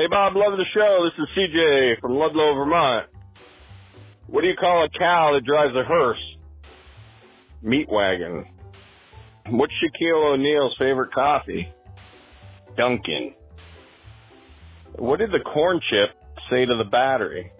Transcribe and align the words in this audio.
Hey 0.00 0.06
Bob, 0.08 0.32
love 0.34 0.56
the 0.56 0.64
show. 0.72 1.04
This 1.04 1.12
is 1.22 1.28
CJ 1.36 2.00
from 2.00 2.12
Ludlow, 2.12 2.54
Vermont. 2.54 3.06
What 4.28 4.40
do 4.40 4.46
you 4.46 4.56
call 4.58 4.82
a 4.82 4.88
cow 4.98 5.32
that 5.34 5.44
drives 5.44 5.76
a 5.76 5.84
hearse? 5.84 6.36
Meat 7.60 7.86
wagon. 7.86 8.46
What's 9.50 9.74
Shaquille 9.74 10.32
O'Neal's 10.32 10.74
favorite 10.78 11.12
coffee? 11.12 11.68
Dunkin'. 12.78 13.34
What 14.96 15.18
did 15.18 15.32
the 15.32 15.40
corn 15.40 15.78
chip 15.90 16.16
say 16.48 16.64
to 16.64 16.76
the 16.78 16.88
battery? 16.90 17.52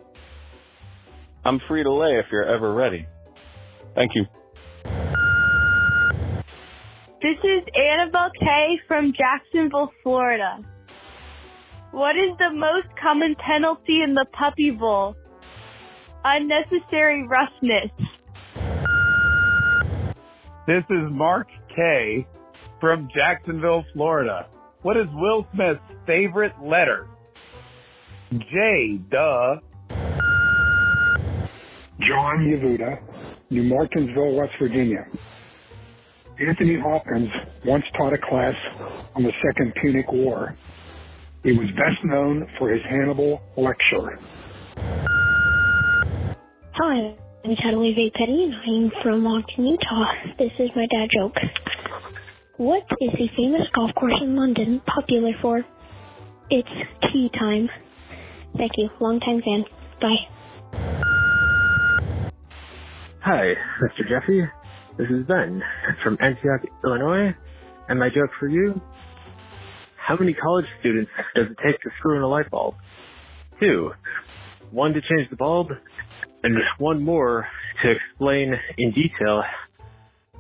I'm 1.45 1.61
Frito-Lay 1.69 2.21
if 2.21 2.27
you're 2.33 2.47
Eveready. 2.47 3.05
Thank 3.95 4.13
you. 4.15 4.25
This 7.21 7.37
is 7.45 7.65
Annabelle 7.77 8.31
K 8.41 8.81
from 8.89 9.13
Jacksonville, 9.13 9.93
Florida. 10.03 10.65
What 11.93 12.17
is 12.17 12.37
the 12.39 12.55
most 12.55 12.87
common 13.03 13.35
penalty 13.35 14.01
in 14.03 14.15
the 14.15 14.25
puppy 14.33 14.71
bowl? 14.71 15.17
Unnecessary 16.25 17.27
roughness. 17.27 17.91
This 20.69 20.85
is 20.89 21.11
Mark 21.11 21.49
K 21.75 22.27
from 22.81 23.09
Jacksonville, 23.13 23.85
Florida. 23.93 24.47
What 24.83 24.97
is 24.97 25.07
Will 25.15 25.45
Smith's 25.53 25.81
favorite 26.07 26.53
letter? 26.63 27.09
J, 28.31 29.01
duh. 29.11 29.57
John 31.99 32.47
Yavuda, 32.47 33.01
New 33.51 33.65
Martinsville, 33.65 34.37
West 34.37 34.53
Virginia. 34.61 35.07
Anthony 36.39 36.79
Hopkins 36.81 37.29
once 37.67 37.85
taught 37.99 38.13
a 38.13 38.19
class 38.19 38.55
on 39.17 39.25
the 39.25 39.33
Second 39.45 39.75
Punic 39.83 40.11
War. 40.13 40.57
He 41.43 41.53
was 41.53 41.69
best 41.71 42.05
known 42.05 42.47
for 42.59 42.71
his 42.71 42.83
Hannibal 42.85 43.41
lecture. 43.57 44.19
Hi, 46.77 47.17
I'm 47.45 47.57
Natalie 47.65 47.95
V. 47.95 48.11
Petty, 48.15 48.45
and 48.45 48.55
I'm 48.55 48.93
from 49.03 49.23
Moncton, 49.23 49.65
Utah. 49.65 50.13
This 50.39 50.53
is 50.59 50.69
my 50.77 50.87
dad 50.91 51.09
joke. 51.17 51.37
What 52.59 52.83
is 53.01 53.09
the 53.13 53.29
famous 53.39 53.67
golf 53.75 53.91
course 53.95 54.21
in 54.21 54.37
London 54.37 54.83
popular 54.85 55.33
for? 55.41 55.65
It's 56.51 56.69
tea 57.11 57.31
time. 57.39 57.71
Thank 58.59 58.73
you. 58.77 58.91
Long 59.01 59.19
time 59.21 59.41
fan. 59.41 59.65
Bye. 59.99 60.29
Hi, 63.23 63.55
Mr. 63.83 64.07
Jeffy. 64.07 64.43
This 64.99 65.09
is 65.09 65.27
Ben 65.27 65.63
from 66.05 66.19
Antioch, 66.21 66.61
Illinois. 66.85 67.35
And 67.89 67.99
my 67.99 68.11
joke 68.11 68.31
for 68.39 68.49
you 68.49 68.79
how 70.11 70.17
many 70.19 70.35
college 70.35 70.65
students 70.81 71.09
does 71.37 71.47
it 71.49 71.57
take 71.65 71.81
to 71.83 71.91
screw 72.01 72.17
in 72.17 72.23
a 72.23 72.27
light 72.27 72.51
bulb? 72.51 72.75
Two. 73.61 73.93
One 74.73 74.93
to 74.93 75.01
change 75.01 75.31
the 75.31 75.37
bulb, 75.37 75.69
and 76.43 76.57
one 76.79 77.01
more 77.01 77.47
to 77.81 77.93
explain 77.93 78.53
in 78.77 78.91
detail 78.91 79.45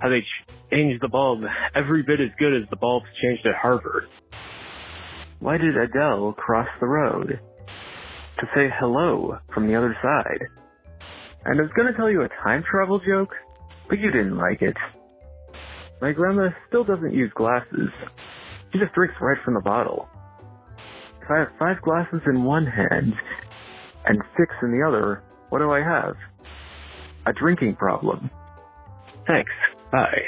how 0.01 0.09
they 0.09 0.25
changed 0.73 1.01
the 1.01 1.09
bulb 1.09 1.43
every 1.77 2.03
bit 2.03 2.19
as 2.21 2.31
good 2.37 2.53
as 2.53 2.69
the 2.71 2.77
bulbs 2.79 3.07
changed 3.23 3.47
at 3.47 3.55
Harvard. 3.55 4.07
Why 5.39 5.57
did 5.57 5.77
Adele 5.77 6.33
cross 6.33 6.67
the 6.81 6.89
road? 6.89 7.39
To 8.41 8.47
say 8.57 8.71
hello 8.77 9.39
from 9.55 9.69
the 9.69 9.77
other 9.77 9.97
side. 10.03 10.48
And 11.45 11.61
I 11.61 11.63
was 11.63 11.71
gonna 11.77 11.97
tell 11.97 12.11
you 12.11 12.23
a 12.23 12.29
time 12.43 12.65
travel 12.69 13.01
joke, 13.07 13.37
but 13.89 14.01
you 14.01 14.11
didn't 14.11 14.37
like 14.37 14.63
it. 14.63 14.77
My 16.01 16.11
grandma 16.11 16.48
still 16.67 16.83
doesn't 16.83 17.15
use 17.15 17.31
glasses. 17.37 17.91
She 18.73 18.79
just 18.79 18.95
drinks 18.95 19.15
right 19.21 19.39
from 19.45 19.55
the 19.55 19.61
bottle. 19.61 20.09
If 21.23 21.31
I 21.31 21.39
have 21.39 21.49
five 21.59 21.83
glasses 21.83 22.21
in 22.27 22.45
one 22.45 22.67
hand 22.67 23.15
and 24.07 24.23
six 24.39 24.53
in 24.63 24.71
the 24.71 24.87
other, 24.87 25.23
what 25.49 25.59
do 25.59 25.71
I 25.71 25.81
have? 25.81 26.15
A 27.27 27.33
drinking 27.33 27.77
problem. 27.77 28.31
Thanks. 29.27 29.51
Bye. 29.92 30.23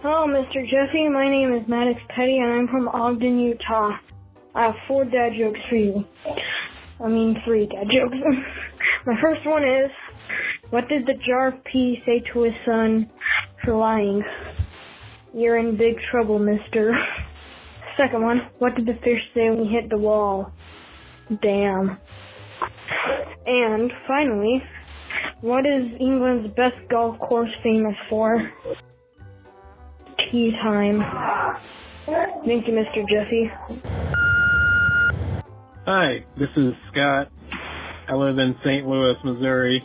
Hello, 0.00 0.26
Mr. 0.26 0.62
Jeffy. 0.64 1.08
My 1.08 1.28
name 1.28 1.52
is 1.52 1.68
Maddox 1.68 2.00
Petty, 2.14 2.38
and 2.38 2.52
I'm 2.52 2.68
from 2.68 2.88
Ogden, 2.88 3.38
Utah. 3.38 3.92
I 4.54 4.66
have 4.66 4.74
four 4.88 5.04
dad 5.04 5.30
jokes 5.38 5.60
for 5.68 5.76
you. 5.76 6.04
I 7.04 7.08
mean, 7.08 7.36
three 7.44 7.66
dad 7.66 7.86
jokes. 7.92 8.16
My 9.06 9.14
first 9.20 9.46
one 9.46 9.62
is, 9.62 9.90
what 10.70 10.88
did 10.88 11.06
the 11.06 11.14
jar 11.26 11.48
of 11.48 11.64
pee 11.64 11.98
say 12.06 12.22
to 12.32 12.42
his 12.42 12.54
son 12.64 13.10
for 13.64 13.74
lying? 13.74 14.22
You're 15.36 15.58
in 15.58 15.76
big 15.76 15.96
trouble, 16.10 16.38
mister. 16.38 16.96
Second 17.98 18.22
one, 18.22 18.40
what 18.58 18.74
did 18.74 18.86
the 18.86 18.94
fish 19.04 19.20
say 19.34 19.50
when 19.50 19.66
he 19.66 19.70
hit 19.70 19.90
the 19.90 19.98
wall? 19.98 20.50
Damn. 21.42 21.98
And 23.44 23.92
finally, 24.08 24.62
what 25.42 25.66
is 25.66 25.92
England's 26.00 26.48
best 26.56 26.76
golf 26.90 27.18
course 27.18 27.50
famous 27.62 27.94
for? 28.08 28.50
Tea 30.32 30.52
time. 30.62 31.02
Thank 32.46 32.66
you, 32.66 32.72
Mr. 32.72 33.04
Jeffy. 33.06 33.50
Hi, 35.84 36.24
this 36.38 36.48
is 36.56 36.72
Scott. 36.90 37.30
I 38.08 38.14
live 38.14 38.38
in 38.38 38.54
St. 38.64 38.86
Louis, 38.86 39.16
Missouri. 39.22 39.84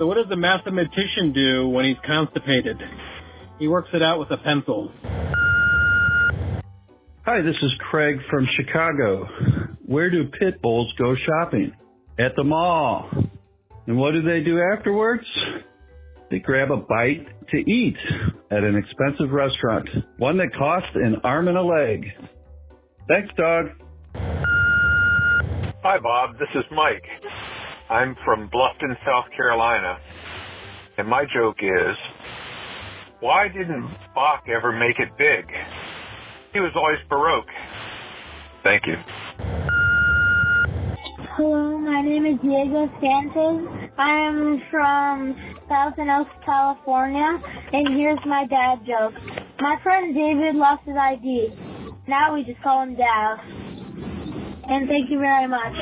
So 0.00 0.06
what 0.08 0.16
does 0.16 0.30
a 0.32 0.36
mathematician 0.36 1.32
do 1.32 1.68
when 1.68 1.84
he's 1.84 1.96
constipated? 2.04 2.76
He 3.58 3.66
works 3.66 3.88
it 3.92 4.02
out 4.02 4.20
with 4.20 4.30
a 4.30 4.36
pencil. 4.36 4.92
Hi, 7.24 7.42
this 7.42 7.56
is 7.60 7.72
Craig 7.90 8.16
from 8.30 8.46
Chicago. 8.56 9.26
Where 9.84 10.10
do 10.10 10.28
pit 10.38 10.62
bulls 10.62 10.92
go 10.96 11.14
shopping? 11.16 11.72
At 12.18 12.36
the 12.36 12.44
mall. 12.44 13.10
And 13.86 13.98
what 13.98 14.12
do 14.12 14.22
they 14.22 14.40
do 14.44 14.60
afterwards? 14.60 15.24
They 16.30 16.38
grab 16.38 16.70
a 16.70 16.76
bite 16.76 17.26
to 17.50 17.56
eat 17.56 17.96
at 18.50 18.62
an 18.62 18.76
expensive 18.76 19.32
restaurant, 19.32 19.88
one 20.18 20.36
that 20.38 20.54
costs 20.56 20.90
an 20.94 21.16
arm 21.24 21.48
and 21.48 21.56
a 21.56 21.62
leg. 21.62 22.04
Thanks, 23.08 23.34
dog. 23.36 23.66
Hi, 25.82 25.98
Bob. 26.02 26.38
This 26.38 26.48
is 26.54 26.64
Mike. 26.70 27.04
I'm 27.90 28.14
from 28.24 28.50
Bluffton, 28.50 28.94
South 29.06 29.24
Carolina. 29.34 29.98
And 30.98 31.08
my 31.08 31.24
joke 31.34 31.56
is 31.60 31.96
why 33.20 33.48
didn't 33.48 33.88
Bach 34.14 34.44
ever 34.48 34.72
make 34.72 34.98
it 34.98 35.10
big? 35.18 35.46
He 36.52 36.60
was 36.60 36.72
always 36.76 36.98
Baroque. 37.08 37.50
Thank 38.62 38.86
you. 38.86 38.94
Hello, 41.36 41.78
my 41.78 42.02
name 42.02 42.26
is 42.26 42.40
Diego 42.42 42.90
Santos. 43.00 43.62
I'm 43.98 44.60
from 44.70 45.36
Thousand 45.68 46.10
Oaks, 46.10 46.30
California, 46.44 47.38
and 47.72 47.96
here's 47.96 48.18
my 48.26 48.46
dad 48.48 48.86
joke. 48.86 49.14
My 49.60 49.76
friend 49.82 50.14
David 50.14 50.54
lost 50.56 50.82
his 50.84 50.96
ID. 50.96 51.48
Now 52.08 52.34
we 52.34 52.42
just 52.44 52.62
call 52.62 52.82
him 52.82 52.96
Dav. 52.96 53.38
And 54.70 54.88
thank 54.88 55.10
you 55.10 55.18
very 55.18 55.46
much. 55.46 55.74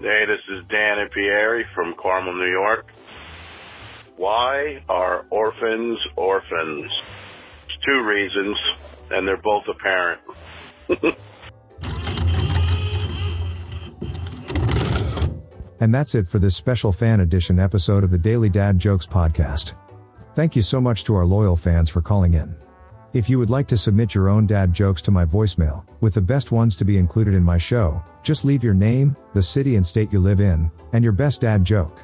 Hey, 0.00 0.24
this 0.26 0.42
is 0.50 0.64
Dan 0.68 0.98
and 0.98 1.10
Pieri 1.10 1.62
from 1.74 1.94
Carmel, 2.00 2.34
New 2.34 2.50
York. 2.50 2.86
Why 4.16 4.82
are 4.88 5.26
orphans 5.30 5.98
orphans? 6.16 6.90
It's 7.64 7.84
two 7.86 8.04
reasons, 8.04 8.56
and 9.10 9.26
they're 9.26 9.36
both 9.42 9.64
apparent. 9.68 10.20
And 15.82 15.92
that's 15.92 16.14
it 16.14 16.28
for 16.28 16.38
this 16.38 16.54
special 16.54 16.92
fan 16.92 17.18
edition 17.18 17.58
episode 17.58 18.04
of 18.04 18.12
the 18.12 18.16
Daily 18.16 18.48
Dad 18.48 18.78
Jokes 18.78 19.04
podcast. 19.04 19.72
Thank 20.36 20.54
you 20.54 20.62
so 20.62 20.80
much 20.80 21.02
to 21.02 21.16
our 21.16 21.26
loyal 21.26 21.56
fans 21.56 21.90
for 21.90 22.00
calling 22.00 22.34
in. 22.34 22.54
If 23.14 23.28
you 23.28 23.36
would 23.40 23.50
like 23.50 23.66
to 23.66 23.76
submit 23.76 24.14
your 24.14 24.28
own 24.28 24.46
dad 24.46 24.72
jokes 24.72 25.02
to 25.02 25.10
my 25.10 25.24
voicemail, 25.24 25.84
with 26.00 26.14
the 26.14 26.20
best 26.20 26.52
ones 26.52 26.76
to 26.76 26.84
be 26.84 26.98
included 26.98 27.34
in 27.34 27.42
my 27.42 27.58
show, 27.58 28.00
just 28.22 28.44
leave 28.44 28.62
your 28.62 28.74
name, 28.74 29.16
the 29.34 29.42
city 29.42 29.74
and 29.74 29.84
state 29.84 30.12
you 30.12 30.20
live 30.20 30.38
in, 30.38 30.70
and 30.92 31.02
your 31.02 31.12
best 31.12 31.40
dad 31.40 31.64
joke. 31.64 32.00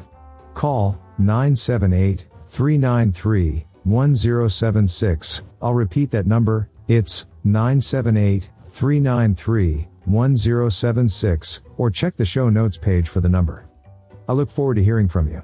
Call 0.55 1.01
978 1.19 2.27
393 2.49 3.67
1076. 3.85 5.43
I'll 5.61 5.75
repeat 5.75 6.11
that 6.11 6.27
number, 6.27 6.71
it's 6.89 7.27
978 7.45 8.51
393 8.71 9.89
1076, 10.05 11.61
or 11.77 11.91
check 11.91 12.17
the 12.17 12.25
show 12.25 12.49
notes 12.49 12.77
page 12.77 13.09
for 13.09 13.21
the 13.21 13.29
number. 13.29 13.69
I 14.29 14.33
look 14.33 14.51
forward 14.51 14.75
to 14.77 14.85
hearing 14.85 15.09
from 15.09 15.29
you. 15.29 15.43